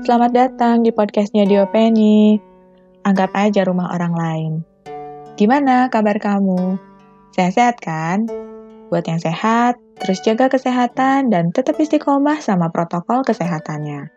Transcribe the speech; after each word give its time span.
Selamat 0.00 0.32
datang 0.32 0.80
di 0.80 0.96
podcastnya 0.96 1.44
Diopeni. 1.44 2.40
Anggap 3.04 3.36
aja 3.36 3.68
rumah 3.68 3.92
orang 3.92 4.14
lain. 4.16 4.52
Gimana 5.36 5.92
kabar 5.92 6.16
kamu? 6.16 6.80
Sehat-sehat 7.36 7.84
kan? 7.84 8.24
Buat 8.88 9.04
yang 9.04 9.20
sehat, 9.20 9.76
terus 10.00 10.24
jaga 10.24 10.48
kesehatan 10.48 11.28
dan 11.28 11.52
tetap 11.52 11.76
istiqomah 11.76 12.40
sama 12.40 12.72
protokol 12.72 13.20
kesehatannya. 13.28 14.08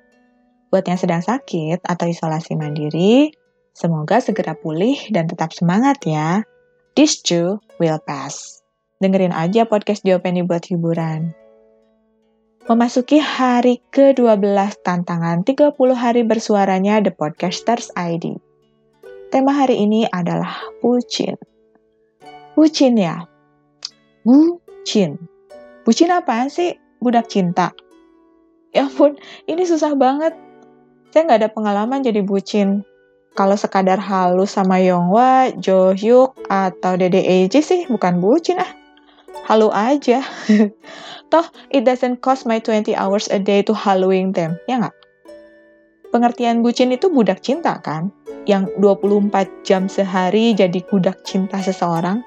Buat 0.71 0.87
yang 0.87 0.95
sedang 0.95 1.19
sakit 1.19 1.83
atau 1.83 2.07
isolasi 2.07 2.55
mandiri, 2.55 3.35
semoga 3.75 4.23
segera 4.23 4.55
pulih 4.55 4.95
dan 5.11 5.27
tetap 5.27 5.51
semangat 5.51 5.99
ya. 6.07 6.47
This 6.95 7.19
too 7.19 7.59
will 7.83 7.99
pass. 7.99 8.63
Dengerin 9.03 9.35
aja 9.35 9.67
podcast 9.67 10.07
Diopeni 10.07 10.47
buat 10.47 10.63
hiburan. 10.63 11.42
Memasuki 12.63 13.19
hari 13.19 13.83
ke-12 13.91 14.39
tantangan 14.87 15.43
30 15.43 15.75
hari 15.99 16.23
bersuaranya 16.23 17.03
The 17.03 17.11
Podcasters 17.11 17.91
ID. 17.91 18.39
Tema 19.27 19.51
hari 19.51 19.83
ini 19.83 20.07
adalah 20.07 20.71
bucin. 20.79 21.35
Bucin 22.55 22.95
ya? 22.95 23.27
Bucin. 24.23 25.19
Bucin 25.83 26.15
apaan 26.15 26.47
sih? 26.47 26.79
Budak 27.03 27.27
cinta. 27.27 27.75
Ya 28.71 28.87
ampun, 28.87 29.19
ini 29.43 29.67
susah 29.67 29.99
banget. 29.99 30.31
Saya 31.11 31.27
nggak 31.27 31.39
ada 31.43 31.51
pengalaman 31.51 31.99
jadi 31.99 32.23
bucin. 32.23 32.87
Kalau 33.35 33.59
sekadar 33.59 33.99
halus 33.99 34.55
sama 34.55 34.79
Yongwa, 34.79 35.51
Jo 35.59 35.91
Hyuk, 35.91 36.39
atau 36.47 36.95
Dede 36.95 37.27
Eji 37.27 37.59
sih 37.59 37.91
bukan 37.91 38.23
bucin 38.23 38.63
ah. 38.63 38.71
Halu 39.51 39.67
aja. 39.67 40.23
Toh, 41.33 41.49
it 41.73 41.81
doesn't 41.81 42.21
cost 42.21 42.45
my 42.45 42.61
20 42.61 42.93
hours 42.93 43.25
a 43.33 43.41
day 43.41 43.65
to 43.65 43.73
haluing 43.73 44.37
them, 44.37 44.61
ya 44.69 44.77
nggak? 44.85 44.93
Pengertian 46.13 46.61
bucin 46.61 46.93
itu 46.93 47.09
budak 47.09 47.41
cinta 47.41 47.81
kan? 47.81 48.13
yang 48.43 48.67
24 48.79 49.63
jam 49.63 49.87
sehari 49.87 50.51
jadi 50.51 50.83
budak 50.87 51.23
cinta 51.23 51.59
seseorang, 51.63 52.19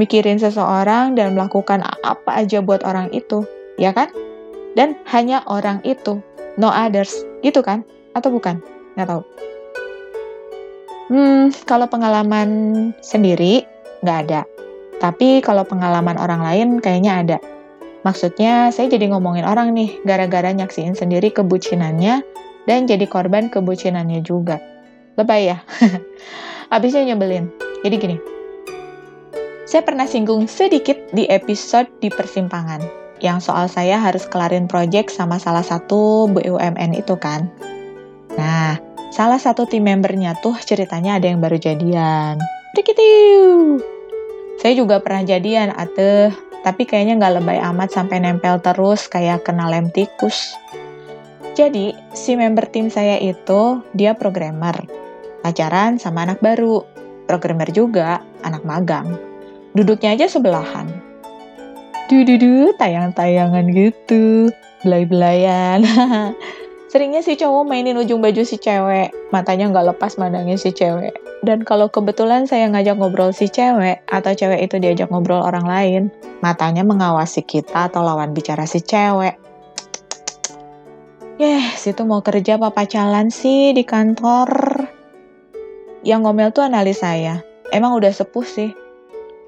mikirin 0.00 0.40
seseorang 0.40 1.12
dan 1.12 1.36
melakukan 1.36 1.84
apa 1.84 2.30
aja 2.32 2.64
buat 2.64 2.80
orang 2.88 3.12
itu, 3.12 3.44
ya 3.76 3.92
kan? 3.92 4.08
Dan 4.72 4.96
hanya 5.12 5.44
orang 5.44 5.84
itu, 5.84 6.24
no 6.56 6.72
others, 6.72 7.28
gitu 7.44 7.60
kan? 7.60 7.84
Atau 8.16 8.32
bukan? 8.32 8.64
Nggak 8.96 9.08
tahu. 9.12 9.22
Hmm, 11.12 11.52
kalau 11.68 11.84
pengalaman 11.92 12.48
sendiri, 13.04 13.68
nggak 14.00 14.18
ada. 14.28 14.42
Tapi 14.96 15.44
kalau 15.44 15.66
pengalaman 15.68 16.16
orang 16.16 16.40
lain 16.40 16.68
kayaknya 16.80 17.12
ada. 17.20 17.38
Maksudnya, 18.02 18.74
saya 18.74 18.90
jadi 18.90 19.14
ngomongin 19.14 19.46
orang 19.46 19.70
nih, 19.74 20.02
gara-gara 20.02 20.50
nyaksiin 20.50 20.98
sendiri 20.98 21.30
kebucinannya 21.30 22.26
dan 22.66 22.86
jadi 22.86 23.06
korban 23.06 23.50
kebucinannya 23.50 24.26
juga 24.26 24.58
lebay 25.14 25.54
ya. 25.54 25.58
Habisnya 26.72 27.14
nyebelin. 27.14 27.46
Jadi 27.82 27.96
gini, 27.98 28.16
saya 29.66 29.82
pernah 29.86 30.06
singgung 30.06 30.50
sedikit 30.50 30.98
di 31.14 31.26
episode 31.30 31.86
di 32.02 32.10
persimpangan, 32.10 32.82
yang 33.22 33.38
soal 33.38 33.70
saya 33.70 33.98
harus 33.98 34.26
kelarin 34.26 34.66
project 34.66 35.14
sama 35.14 35.38
salah 35.38 35.62
satu 35.62 36.26
BUMN 36.30 36.92
itu 36.98 37.14
kan. 37.18 37.50
Nah, 38.34 38.78
salah 39.14 39.38
satu 39.38 39.66
tim 39.66 39.86
membernya 39.86 40.34
tuh 40.42 40.58
ceritanya 40.58 41.18
ada 41.22 41.30
yang 41.30 41.38
baru 41.38 41.58
jadian. 41.58 42.38
Dikitiu. 42.74 43.78
Saya 44.58 44.78
juga 44.78 45.02
pernah 45.02 45.26
jadian, 45.26 45.74
atuh. 45.74 46.51
Tapi 46.62 46.86
kayaknya 46.86 47.18
nggak 47.18 47.42
lebay 47.42 47.58
amat 47.58 47.90
sampai 47.90 48.22
nempel 48.22 48.62
terus 48.62 49.10
kayak 49.10 49.42
kena 49.42 49.66
lem 49.66 49.90
tikus. 49.90 50.54
Jadi, 51.52 51.92
si 52.16 52.32
member 52.38 52.64
tim 52.70 52.88
saya 52.88 53.20
itu, 53.20 53.82
dia 53.92 54.16
programmer 54.16 55.02
pacaran 55.42 55.98
sama 55.98 56.24
anak 56.24 56.38
baru, 56.38 56.86
programmer 57.26 57.68
juga, 57.74 58.22
anak 58.46 58.62
magang. 58.62 59.18
Duduknya 59.74 60.14
aja 60.14 60.30
sebelahan. 60.30 60.88
Dududu, 62.06 62.72
tayang-tayangan 62.78 63.66
gitu, 63.74 64.48
belai-belayan. 64.86 65.82
Seringnya 66.92 67.24
si 67.24 67.34
cowok 67.40 67.64
mainin 67.66 67.96
ujung 67.96 68.20
baju 68.20 68.44
si 68.44 68.60
cewek, 68.60 69.10
matanya 69.32 69.72
nggak 69.72 69.96
lepas 69.96 70.20
mandangin 70.20 70.60
si 70.60 70.70
cewek. 70.70 71.16
Dan 71.42 71.66
kalau 71.66 71.90
kebetulan 71.90 72.46
saya 72.46 72.70
ngajak 72.70 73.02
ngobrol 73.02 73.34
si 73.34 73.50
cewek, 73.50 74.06
atau 74.06 74.30
cewek 74.30 74.62
itu 74.62 74.78
diajak 74.78 75.10
ngobrol 75.10 75.42
orang 75.42 75.66
lain, 75.66 76.02
matanya 76.38 76.86
mengawasi 76.86 77.42
kita 77.42 77.90
atau 77.90 78.06
lawan 78.06 78.30
bicara 78.30 78.62
si 78.62 78.78
cewek. 78.78 79.42
Yeh, 81.42 81.66
situ 81.74 82.06
mau 82.06 82.22
kerja 82.22 82.54
apa 82.62 82.70
pacaran 82.70 83.34
sih 83.34 83.74
di 83.74 83.82
kantor? 83.82 84.86
Yang 86.06 86.20
ngomel 86.22 86.54
tuh 86.54 86.62
analis 86.62 87.02
saya. 87.02 87.42
Emang 87.74 87.98
udah 87.98 88.14
sepuh 88.14 88.46
sih. 88.46 88.70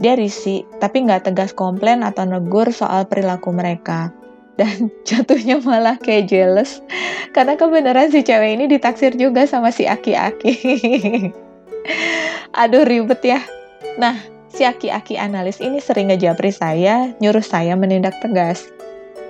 Dia 0.03 0.19
risi, 0.19 0.67
tapi 0.83 1.07
nggak 1.07 1.31
tegas 1.31 1.55
komplain 1.55 2.03
atau 2.03 2.27
negur 2.27 2.75
soal 2.75 3.07
perilaku 3.07 3.55
mereka. 3.55 4.11
Dan 4.59 4.91
jatuhnya 5.07 5.63
malah 5.63 5.95
kayak 6.03 6.27
jealous. 6.27 6.83
Karena 7.31 7.55
kebenaran 7.55 8.11
si 8.11 8.27
cewek 8.27 8.59
ini 8.59 8.67
ditaksir 8.67 9.15
juga 9.15 9.47
sama 9.47 9.71
si 9.71 9.87
aki-aki. 9.87 10.55
Aduh 12.61 12.85
ribet 12.89 13.21
ya. 13.25 13.41
Nah, 14.01 14.19
si 14.51 14.65
aki-aki 14.65 15.21
analis 15.21 15.61
ini 15.61 15.79
sering 15.79 16.11
ngejapri 16.11 16.51
saya, 16.51 17.13
nyuruh 17.21 17.45
saya 17.45 17.77
menindak 17.77 18.17
tegas. 18.25 18.65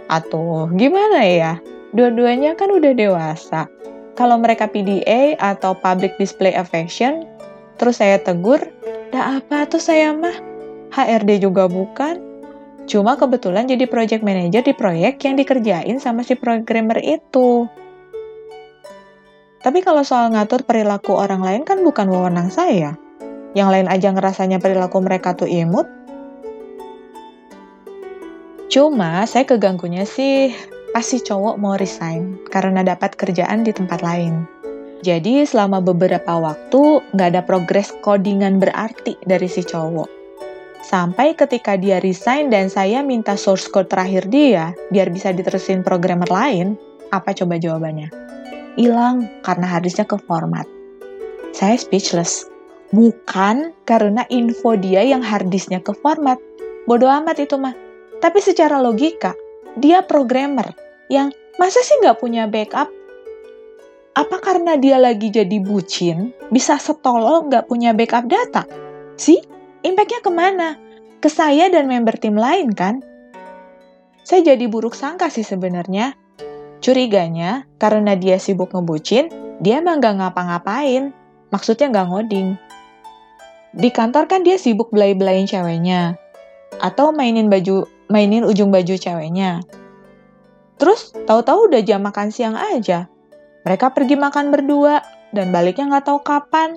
Atau 0.09 0.71
gimana 0.77 1.25
ya? 1.25 1.53
Dua-duanya 1.95 2.59
kan 2.59 2.75
udah 2.75 2.93
dewasa 2.93 3.71
kalau 4.15 4.39
mereka 4.39 4.71
PDA 4.71 5.35
atau 5.43 5.75
Public 5.75 6.15
Display 6.23 6.55
Affection, 6.55 7.27
terus 7.83 7.99
saya 7.99 8.19
tegur, 8.23 8.63
dah 9.11 9.43
apa 9.43 9.67
tuh 9.67 9.83
saya 9.83 10.15
mah? 10.15 10.35
HRD 10.95 11.43
juga 11.43 11.67
bukan. 11.67 12.23
Cuma 12.87 13.19
kebetulan 13.19 13.67
jadi 13.67 13.91
project 13.91 14.23
manager 14.23 14.63
di 14.63 14.75
proyek 14.77 15.19
yang 15.27 15.35
dikerjain 15.35 15.99
sama 15.99 16.23
si 16.23 16.39
programmer 16.39 17.01
itu. 17.03 17.67
Tapi 19.65 19.81
kalau 19.81 20.05
soal 20.05 20.29
ngatur 20.37 20.69
perilaku 20.69 21.17
orang 21.17 21.41
lain 21.41 21.65
kan 21.65 21.81
bukan 21.81 22.13
wewenang 22.13 22.53
saya. 22.53 23.01
Yang 23.57 23.69
lain 23.73 23.89
aja 23.89 24.13
ngerasanya 24.13 24.61
perilaku 24.61 25.01
mereka 25.01 25.33
tuh 25.33 25.49
imut. 25.49 25.89
Cuma 28.69 29.25
saya 29.25 29.49
keganggunya 29.49 30.05
sih 30.05 30.53
pasti 30.93 31.25
cowok 31.25 31.57
mau 31.57 31.81
resign 31.81 32.37
karena 32.53 32.85
dapat 32.85 33.17
kerjaan 33.17 33.65
di 33.65 33.73
tempat 33.73 34.05
lain. 34.05 34.45
Jadi 35.01 35.49
selama 35.49 35.81
beberapa 35.81 36.37
waktu 36.37 37.01
nggak 37.17 37.29
ada 37.33 37.41
progres 37.41 37.89
codingan 38.05 38.61
berarti 38.61 39.17
dari 39.25 39.49
si 39.49 39.65
cowok. 39.65 40.13
Sampai 40.85 41.33
ketika 41.33 41.81
dia 41.81 42.05
resign 42.05 42.53
dan 42.53 42.69
saya 42.69 43.01
minta 43.01 43.33
source 43.41 43.65
code 43.73 43.89
terakhir 43.89 44.29
dia 44.29 44.77
biar 44.93 45.09
bisa 45.09 45.33
diterusin 45.33 45.81
programmer 45.81 46.29
lain, 46.29 46.77
apa 47.09 47.33
coba 47.33 47.57
jawabannya? 47.57 48.24
Hilang 48.75 49.31
karena 49.47 49.67
harusnya 49.71 50.03
ke 50.03 50.19
format. 50.27 50.67
Saya 51.55 51.79
speechless. 51.79 52.51
Bukan 52.91 53.75
karena 53.87 54.27
info 54.31 54.75
dia 54.79 55.03
yang 55.03 55.23
harddisknya 55.23 55.83
ke 55.83 55.95
format. 55.99 56.39
Bodoh 56.87 57.11
amat 57.11 57.39
itu 57.43 57.55
mah. 57.59 57.75
Tapi 58.19 58.39
secara 58.43 58.79
logika, 58.83 59.35
dia 59.79 60.03
programmer 60.03 60.75
yang 61.11 61.31
masa 61.59 61.83
sih 61.83 61.99
nggak 62.03 62.19
punya 62.19 62.51
backup? 62.51 62.91
Apa 64.15 64.39
karena 64.39 64.79
dia 64.79 64.95
lagi 64.99 65.31
jadi 65.31 65.59
bucin, 65.59 66.31
bisa 66.51 66.79
setolol 66.79 67.51
nggak 67.51 67.67
punya 67.67 67.91
backup 67.91 68.31
data? 68.31 68.63
Sih, 69.19 69.43
impactnya 69.83 70.23
ke 70.23 70.31
mana? 70.31 70.79
Ke 71.19 71.27
saya 71.27 71.67
dan 71.71 71.91
member 71.91 72.15
tim 72.19 72.39
lain 72.39 72.71
kan? 72.71 73.03
Saya 74.23 74.55
jadi 74.55 74.71
buruk 74.71 74.95
sangka 74.95 75.29
sih 75.29 75.45
sebenarnya. 75.45 76.17
Curiganya, 76.85 77.65
karena 77.81 78.13
dia 78.13 78.37
sibuk 78.37 78.77
ngebucin, 78.77 79.33
dia 79.65 79.81
emang 79.81 80.05
nggak 80.05 80.21
ngapa-ngapain. 80.21 81.17
Maksudnya 81.49 81.89
nggak 81.89 82.09
ngoding. 82.13 82.61
Di 83.73 83.89
kantor 83.89 84.29
kan 84.29 84.45
dia 84.45 84.61
sibuk 84.61 84.93
belai-belain 84.93 85.49
ceweknya. 85.49 86.21
Atau 86.85 87.17
mainin 87.17 87.49
baju 87.49 87.89
mainin 88.13 88.45
ujung 88.45 88.69
baju 88.69 89.01
ceweknya. 89.01 89.65
Terus 90.77 91.17
tahu-tahu 91.25 91.73
udah 91.73 91.81
jam 91.81 92.05
makan 92.05 92.29
siang 92.29 92.53
aja. 92.53 93.09
Mereka 93.65 93.97
pergi 93.97 94.21
makan 94.21 94.53
berdua 94.53 95.01
dan 95.33 95.57
baliknya 95.57 95.89
nggak 95.89 96.05
tahu 96.05 96.21
kapan. 96.21 96.77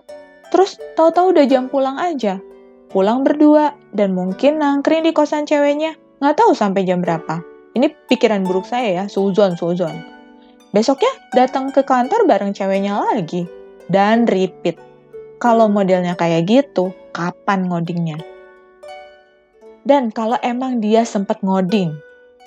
Terus 0.55 0.79
tahu-tahu 0.95 1.35
udah 1.35 1.43
jam 1.51 1.67
pulang 1.67 1.99
aja. 1.99 2.39
Pulang 2.87 3.27
berdua 3.27 3.75
dan 3.91 4.15
mungkin 4.15 4.63
nangkring 4.63 5.03
di 5.03 5.11
kosan 5.11 5.43
ceweknya. 5.43 5.99
Nggak 6.23 6.39
tahu 6.39 6.55
sampai 6.55 6.87
jam 6.87 7.03
berapa. 7.03 7.56
Ini 7.77 7.93
pikiran 8.09 8.41
buruk 8.41 8.65
saya 8.65 8.89
ya, 8.89 9.05
suzon, 9.05 9.53
suzon. 9.53 9.93
Besoknya 10.73 11.13
datang 11.37 11.69
ke 11.69 11.85
kantor 11.85 12.25
bareng 12.25 12.49
ceweknya 12.49 12.97
lagi. 12.97 13.45
Dan 13.85 14.25
repeat. 14.25 14.81
Kalau 15.37 15.69
modelnya 15.69 16.17
kayak 16.17 16.49
gitu, 16.49 16.89
kapan 17.13 17.69
ngodingnya? 17.69 18.17
Dan 19.85 20.09
kalau 20.09 20.41
emang 20.41 20.81
dia 20.81 21.05
sempat 21.05 21.39
ngoding, 21.45 21.93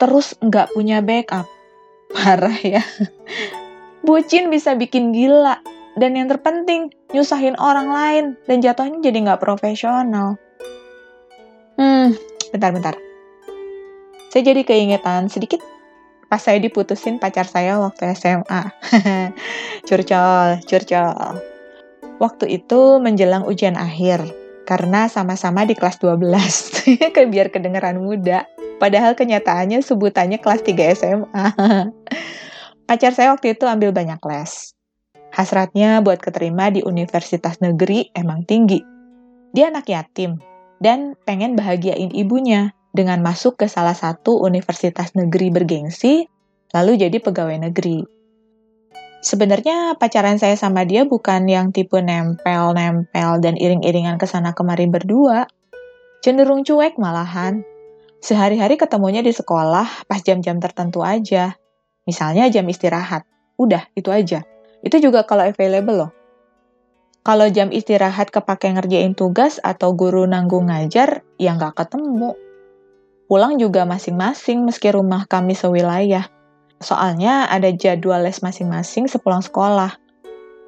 terus 0.02 0.34
nggak 0.42 0.74
punya 0.74 0.98
backup. 0.98 1.46
Parah 2.12 2.58
ya. 2.58 2.82
Bucin 4.02 4.50
bisa 4.50 4.74
bikin 4.74 5.14
gila. 5.14 5.62
Dan 5.94 6.18
yang 6.18 6.26
terpenting, 6.26 6.90
nyusahin 7.14 7.54
orang 7.62 7.88
lain 7.90 8.24
dan 8.50 8.58
jatuhnya 8.58 8.98
jadi 8.98 9.18
nggak 9.30 9.42
profesional. 9.42 10.34
Hmm, 11.78 12.18
bentar-bentar. 12.50 13.09
Saya 14.30 14.54
jadi 14.54 14.62
keingetan 14.62 15.26
sedikit 15.26 15.58
pas 16.30 16.38
saya 16.38 16.62
diputusin 16.62 17.18
pacar 17.18 17.42
saya 17.42 17.82
waktu 17.82 18.14
SMA. 18.14 18.62
curcol, 19.90 20.62
curcol. 20.62 21.42
Waktu 22.22 22.44
itu 22.62 23.02
menjelang 23.02 23.42
ujian 23.42 23.74
akhir, 23.74 24.22
karena 24.70 25.10
sama-sama 25.10 25.66
di 25.66 25.74
kelas 25.74 25.98
12. 25.98 26.22
Kayak 27.14 27.28
biar 27.34 27.48
kedengeran 27.50 27.98
muda. 27.98 28.46
Padahal 28.78 29.18
kenyataannya 29.18 29.82
sebutannya 29.82 30.38
kelas 30.38 30.62
3 30.62 30.94
SMA. 30.94 31.46
Pacar 32.88 33.12
saya 33.12 33.34
waktu 33.34 33.58
itu 33.58 33.66
ambil 33.66 33.90
banyak 33.90 34.22
les. 34.30 34.78
Hasratnya 35.34 35.98
buat 36.06 36.22
keterima 36.22 36.70
di 36.70 36.86
universitas 36.86 37.58
negeri 37.58 38.14
emang 38.14 38.46
tinggi. 38.46 38.78
Dia 39.50 39.74
anak 39.74 39.90
yatim 39.90 40.38
dan 40.78 41.18
pengen 41.26 41.58
bahagiain 41.58 42.14
ibunya 42.14 42.70
dengan 42.90 43.22
masuk 43.22 43.58
ke 43.60 43.66
salah 43.70 43.94
satu 43.94 44.42
universitas 44.42 45.14
negeri 45.14 45.54
bergengsi, 45.54 46.26
lalu 46.74 46.98
jadi 46.98 47.18
pegawai 47.22 47.70
negeri. 47.70 48.20
Sebenarnya 49.20 50.00
pacaran 50.00 50.40
saya 50.40 50.56
sama 50.56 50.88
dia 50.88 51.04
bukan 51.04 51.44
yang 51.44 51.76
tipe 51.76 52.00
nempel-nempel 52.00 53.44
dan 53.44 53.54
iring-iringan 53.60 54.16
ke 54.16 54.24
sana 54.24 54.56
kemari 54.56 54.88
berdua. 54.88 55.44
Cenderung 56.24 56.64
cuek 56.64 56.96
malahan. 56.96 57.60
Sehari-hari 58.20 58.80
ketemunya 58.80 59.20
di 59.20 59.32
sekolah 59.32 60.08
pas 60.08 60.20
jam-jam 60.24 60.56
tertentu 60.56 61.04
aja. 61.04 61.52
Misalnya 62.08 62.48
jam 62.48 62.64
istirahat. 62.64 63.28
Udah, 63.60 63.92
itu 63.92 64.08
aja. 64.08 64.40
Itu 64.80 64.96
juga 65.04 65.28
kalau 65.28 65.44
available 65.44 66.08
loh. 66.08 66.12
Kalau 67.20 67.44
jam 67.52 67.68
istirahat 67.68 68.32
kepake 68.32 68.72
ngerjain 68.72 69.12
tugas 69.12 69.60
atau 69.60 69.92
guru 69.92 70.24
nanggung 70.24 70.72
ngajar, 70.72 71.20
ya 71.36 71.52
nggak 71.52 71.76
ketemu. 71.76 72.32
Pulang 73.30 73.62
juga 73.62 73.86
masing-masing 73.86 74.66
meski 74.66 74.90
rumah 74.90 75.22
kami 75.30 75.54
sewilayah. 75.54 76.26
Soalnya 76.82 77.46
ada 77.46 77.70
jadwal 77.70 78.26
les 78.26 78.42
masing-masing 78.42 79.06
sepulang 79.06 79.38
sekolah. 79.38 79.94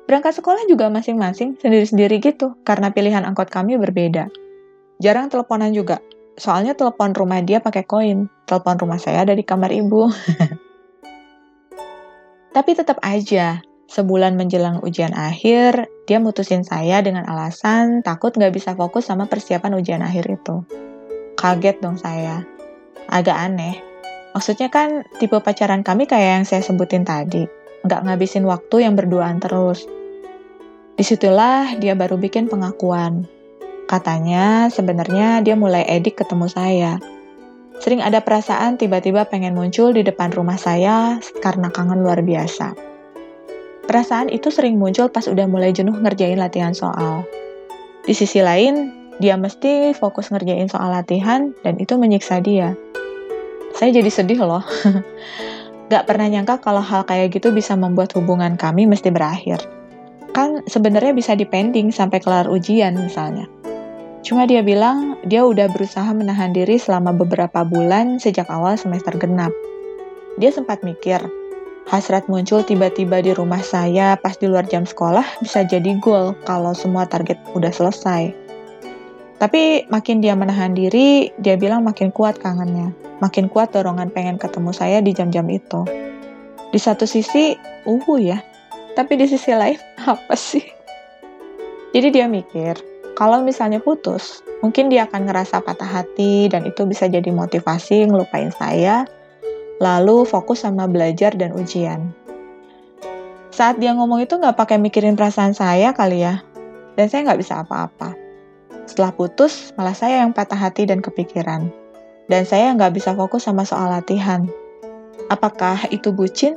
Berangkat 0.07 0.39
sekolah 0.39 0.63
juga 0.71 0.87
masing-masing, 0.87 1.59
sendiri-sendiri 1.59 2.23
gitu, 2.23 2.55
karena 2.63 2.95
pilihan 2.95 3.27
angkot 3.27 3.51
kami 3.51 3.75
berbeda. 3.83 4.31
Jarang 5.03 5.27
teleponan 5.27 5.75
juga, 5.75 5.99
soalnya 6.39 6.79
telepon 6.79 7.11
rumah 7.11 7.43
dia 7.43 7.59
pakai 7.59 7.83
koin, 7.83 8.31
telepon 8.47 8.79
rumah 8.79 9.03
saya 9.03 9.27
ada 9.27 9.35
di 9.35 9.43
kamar 9.43 9.75
ibu. 9.75 10.07
Tapi 12.55 12.71
tetap 12.79 13.03
aja, 13.03 13.59
sebulan 13.91 14.39
menjelang 14.39 14.79
ujian 14.87 15.19
akhir, 15.19 15.91
dia 16.07 16.23
mutusin 16.23 16.63
saya 16.63 17.03
dengan 17.03 17.27
alasan 17.27 18.07
takut 18.07 18.31
nggak 18.39 18.55
bisa 18.55 18.79
fokus 18.79 19.11
sama 19.11 19.27
persiapan 19.27 19.75
ujian 19.75 20.03
akhir 20.07 20.31
itu. 20.31 20.63
Kaget 21.35 21.83
dong 21.83 21.99
saya. 21.99 22.52
Agak 23.13 23.37
aneh, 23.37 23.93
Maksudnya 24.33 24.73
kan 24.73 25.05
tipe 25.21 25.37
pacaran 25.45 25.85
kami 25.85 26.09
kayak 26.09 26.41
yang 26.41 26.47
saya 26.49 26.65
sebutin 26.65 27.05
tadi, 27.05 27.45
nggak 27.85 28.01
ngabisin 28.09 28.49
waktu 28.49 28.89
yang 28.89 28.97
berduaan 28.97 29.45
terus. 29.45 29.85
Di 30.97 31.05
situlah 31.05 31.77
dia 31.77 31.93
baru 31.93 32.17
bikin 32.17 32.49
pengakuan. 32.49 33.29
Katanya 33.85 34.73
sebenarnya 34.73 35.45
dia 35.45 35.53
mulai 35.53 35.85
edik 35.85 36.25
ketemu 36.25 36.49
saya. 36.49 36.97
Sering 37.77 38.01
ada 38.01 38.25
perasaan 38.25 38.81
tiba-tiba 38.81 39.29
pengen 39.29 39.53
muncul 39.53 39.93
di 39.93 40.01
depan 40.01 40.33
rumah 40.33 40.57
saya 40.57 41.21
karena 41.45 41.69
kangen 41.69 42.01
luar 42.01 42.25
biasa. 42.25 42.73
Perasaan 43.85 44.33
itu 44.33 44.49
sering 44.49 44.81
muncul 44.81 45.13
pas 45.13 45.29
udah 45.29 45.45
mulai 45.45 45.77
jenuh 45.77 45.93
ngerjain 45.93 46.41
latihan 46.41 46.73
soal. 46.73 47.29
Di 48.09 48.17
sisi 48.17 48.41
lain, 48.41 48.95
dia 49.21 49.37
mesti 49.37 49.93
fokus 49.93 50.33
ngerjain 50.33 50.73
soal 50.73 50.89
latihan 50.89 51.53
dan 51.61 51.77
itu 51.77 52.01
menyiksa 52.01 52.41
dia 52.41 52.73
saya 53.77 53.91
jadi 53.93 54.11
sedih 54.13 54.41
loh. 54.45 54.65
Gak 55.93 56.09
pernah 56.09 56.29
nyangka 56.29 56.61
kalau 56.65 56.81
hal 56.81 57.05
kayak 57.05 57.37
gitu 57.37 57.53
bisa 57.53 57.77
membuat 57.77 58.17
hubungan 58.17 58.57
kami 58.57 58.89
mesti 58.89 59.13
berakhir. 59.13 59.61
Kan 60.33 60.65
sebenarnya 60.65 61.13
bisa 61.13 61.37
dipending 61.37 61.93
sampai 61.93 62.21
kelar 62.25 62.49
ujian 62.49 62.97
misalnya. 62.97 63.45
Cuma 64.23 64.47
dia 64.49 64.63
bilang 64.63 65.21
dia 65.27 65.45
udah 65.45 65.69
berusaha 65.69 66.09
menahan 66.15 66.55
diri 66.55 66.79
selama 66.79 67.13
beberapa 67.13 67.67
bulan 67.67 68.17
sejak 68.23 68.49
awal 68.49 68.79
semester 68.79 69.13
genap. 69.19 69.53
Dia 70.41 70.49
sempat 70.49 70.81
mikir, 70.81 71.21
hasrat 71.91 72.25
muncul 72.31 72.65
tiba-tiba 72.65 73.21
di 73.21 73.37
rumah 73.37 73.61
saya 73.61 74.17
pas 74.17 74.39
di 74.39 74.49
luar 74.49 74.65
jam 74.71 74.87
sekolah 74.87 75.45
bisa 75.45 75.67
jadi 75.67 75.99
goal 76.01 76.33
kalau 76.49 76.73
semua 76.73 77.05
target 77.05 77.37
udah 77.53 77.69
selesai. 77.75 78.42
Tapi 79.43 79.91
makin 79.91 80.23
dia 80.23 80.39
menahan 80.39 80.71
diri, 80.71 81.35
dia 81.43 81.59
bilang 81.59 81.83
makin 81.83 82.15
kuat 82.15 82.39
kangennya 82.39 82.95
makin 83.23 83.47
kuat 83.47 83.71
dorongan 83.71 84.11
pengen 84.11 84.35
ketemu 84.35 84.75
saya 84.75 84.99
di 84.99 85.15
jam-jam 85.15 85.47
itu. 85.47 85.87
Di 86.75 86.79
satu 86.83 87.07
sisi, 87.07 87.55
uhu 87.87 88.19
ya, 88.19 88.43
tapi 88.99 89.15
di 89.15 89.31
sisi 89.31 89.55
lain, 89.55 89.79
apa 90.11 90.35
sih? 90.35 90.67
Jadi 91.95 92.09
dia 92.11 92.27
mikir, 92.27 92.75
kalau 93.15 93.47
misalnya 93.47 93.79
putus, 93.79 94.43
mungkin 94.59 94.91
dia 94.91 95.07
akan 95.07 95.31
ngerasa 95.31 95.63
patah 95.63 95.87
hati 95.87 96.51
dan 96.51 96.67
itu 96.67 96.83
bisa 96.83 97.07
jadi 97.07 97.31
motivasi 97.31 98.11
ngelupain 98.11 98.51
saya, 98.59 99.07
lalu 99.79 100.27
fokus 100.27 100.67
sama 100.67 100.91
belajar 100.91 101.31
dan 101.39 101.55
ujian. 101.55 102.11
Saat 103.53 103.79
dia 103.79 103.93
ngomong 103.93 104.25
itu 104.25 104.35
nggak 104.41 104.57
pakai 104.57 104.81
mikirin 104.81 105.15
perasaan 105.15 105.53
saya 105.53 105.93
kali 105.93 106.25
ya, 106.25 106.41
dan 106.97 107.07
saya 107.13 107.29
nggak 107.29 107.41
bisa 107.45 107.61
apa-apa. 107.61 108.22
Setelah 108.87 109.15
putus, 109.15 109.71
malah 109.79 109.95
saya 109.95 110.27
yang 110.27 110.35
patah 110.35 110.59
hati 110.59 110.85
dan 110.87 110.99
kepikiran 110.99 111.83
dan 112.33 112.49
saya 112.49 112.73
nggak 112.73 112.97
bisa 112.97 113.13
fokus 113.13 113.45
sama 113.45 113.67
soal 113.67 113.93
latihan. 113.93 114.47
Apakah 115.29 115.85
itu 115.93 116.17
bucin? 116.17 116.57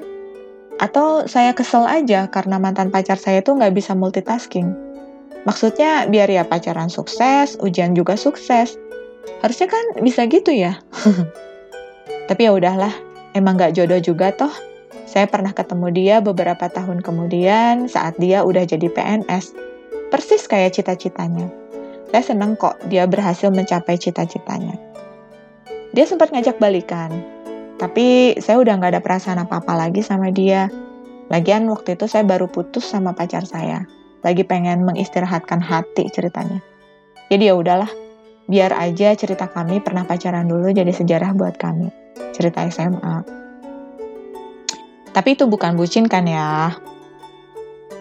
Atau 0.79 1.27
saya 1.27 1.55
kesel 1.55 1.87
aja 1.87 2.27
karena 2.31 2.59
mantan 2.59 2.91
pacar 2.91 3.15
saya 3.15 3.39
tuh 3.43 3.59
nggak 3.59 3.75
bisa 3.75 3.95
multitasking? 3.95 4.71
Maksudnya 5.43 6.07
biar 6.07 6.31
ya 6.31 6.43
pacaran 6.47 6.87
sukses, 6.87 7.59
ujian 7.59 7.95
juga 7.95 8.15
sukses. 8.15 8.79
Harusnya 9.43 9.67
kan 9.67 9.85
bisa 9.99 10.23
gitu 10.31 10.51
ya. 10.51 10.79
Tapi 12.29 12.41
ya 12.47 12.51
udahlah, 12.55 12.91
emang 13.37 13.59
nggak 13.59 13.77
jodoh 13.77 14.01
juga 14.01 14.31
toh. 14.31 14.51
Saya 15.05 15.29
pernah 15.29 15.53
ketemu 15.53 15.87
dia 15.93 16.15
beberapa 16.19 16.65
tahun 16.65 17.05
kemudian 17.05 17.85
saat 17.85 18.17
dia 18.17 18.41
udah 18.41 18.65
jadi 18.65 18.89
PNS. 18.89 19.53
Persis 20.09 20.49
kayak 20.49 20.75
cita-citanya. 20.75 21.64
Saya 22.11 22.23
seneng 22.23 22.57
kok 22.59 22.77
dia 22.89 23.09
berhasil 23.09 23.49
mencapai 23.49 23.97
cita-citanya. 23.97 24.77
Dia 25.95 26.05
sempat 26.05 26.29
ngajak 26.35 26.59
balikan, 26.59 27.11
tapi 27.75 28.35
saya 28.39 28.59
udah 28.59 28.79
nggak 28.79 28.91
ada 28.95 29.01
perasaan 29.03 29.39
apa-apa 29.43 29.75
lagi 29.75 29.99
sama 30.03 30.31
dia. 30.31 30.71
Lagian 31.27 31.67
waktu 31.67 31.97
itu 31.97 32.05
saya 32.05 32.23
baru 32.23 32.47
putus 32.47 32.85
sama 32.85 33.11
pacar 33.11 33.43
saya. 33.43 33.83
Lagi 34.23 34.45
pengen 34.45 34.85
mengistirahatkan 34.85 35.59
hati 35.61 36.07
ceritanya. 36.13 36.61
Jadi 37.29 37.49
ya 37.49 37.53
udahlah, 37.57 37.89
biar 38.45 38.73
aja 38.77 39.17
cerita 39.17 39.49
kami 39.49 39.81
pernah 39.81 40.05
pacaran 40.05 40.45
dulu 40.45 40.69
jadi 40.69 40.89
sejarah 40.93 41.33
buat 41.33 41.57
kami. 41.57 41.89
Cerita 42.31 42.63
SMA. 42.69 43.25
Tapi 45.15 45.29
itu 45.31 45.47
bukan 45.47 45.79
bucin 45.79 46.11
kan 46.11 46.27
ya? 46.27 46.75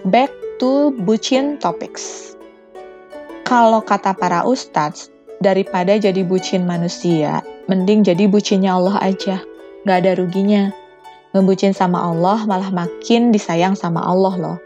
Back 0.02 0.34
to 0.58 0.90
bucin 1.06 1.62
topics. 1.62 2.33
Kalau 3.44 3.84
kata 3.84 4.16
para 4.16 4.42
ustadz, 4.48 5.12
daripada 5.44 6.00
jadi 6.00 6.24
bucin 6.24 6.64
manusia, 6.64 7.44
Mending 7.64 8.04
jadi 8.04 8.28
bucinnya 8.28 8.76
Allah 8.76 9.00
aja. 9.00 9.40
Gak 9.88 9.98
ada 10.04 10.12
ruginya. 10.20 10.68
Ngebucin 11.32 11.72
sama 11.72 11.96
Allah 11.96 12.44
malah 12.44 12.68
makin 12.68 13.32
disayang 13.32 13.72
sama 13.72 14.04
Allah 14.04 14.36
loh. 14.36 14.58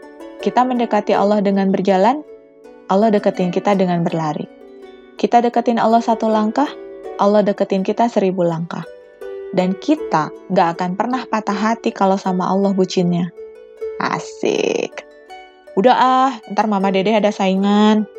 Kita 0.43 0.67
mendekati 0.67 1.15
Allah 1.15 1.39
dengan 1.39 1.71
berjalan, 1.71 2.19
Allah 2.91 3.07
deketin 3.07 3.55
kita 3.55 3.71
dengan 3.79 4.03
berlari. 4.03 4.43
Kita 5.15 5.39
deketin 5.39 5.79
Allah 5.79 6.03
satu 6.03 6.27
langkah, 6.27 6.67
Allah 7.23 7.39
deketin 7.39 7.87
kita 7.87 8.11
seribu 8.11 8.43
langkah. 8.43 8.83
Dan 9.55 9.79
kita 9.79 10.29
gak 10.51 10.77
akan 10.77 10.99
pernah 10.99 11.23
patah 11.23 11.55
hati 11.55 11.95
kalau 11.95 12.19
sama 12.19 12.51
Allah 12.51 12.75
bucinnya. 12.75 13.31
Asik. 14.03 15.07
Udah 15.79 15.95
ah, 15.95 16.31
ntar 16.51 16.67
mama 16.67 16.91
dede 16.91 17.15
ada 17.15 17.31
saingan. 17.31 18.18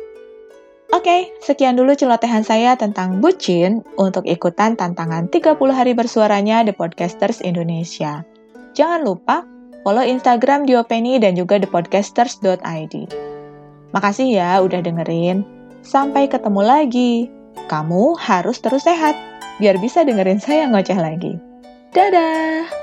Oke, 0.91 1.31
sekian 1.39 1.79
dulu 1.79 1.95
celotehan 1.95 2.43
saya 2.43 2.75
tentang 2.75 3.23
bucin 3.23 3.79
untuk 3.95 4.27
ikutan 4.27 4.75
tantangan 4.75 5.31
30 5.31 5.55
hari 5.71 5.95
bersuaranya 5.95 6.67
The 6.67 6.75
Podcasters 6.75 7.39
Indonesia. 7.39 8.27
Jangan 8.75 9.07
lupa 9.07 9.47
follow 9.87 10.03
Instagram 10.03 10.67
Diopeni 10.67 11.15
dan 11.15 11.39
juga 11.39 11.63
thepodcasters.id. 11.63 12.95
Makasih 13.95 14.27
ya 14.35 14.59
udah 14.59 14.83
dengerin. 14.83 15.47
Sampai 15.79 16.27
ketemu 16.27 16.59
lagi. 16.59 17.31
Kamu 17.71 18.19
harus 18.19 18.59
terus 18.59 18.83
sehat, 18.83 19.15
biar 19.63 19.79
bisa 19.79 20.03
dengerin 20.03 20.43
saya 20.43 20.67
ngoceh 20.67 20.99
lagi. 20.99 21.39
Dadah! 21.95 22.80